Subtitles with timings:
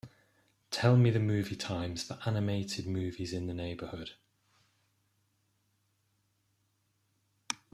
[0.71, 4.15] Tell me the movie times for animated movies in the neighborhood.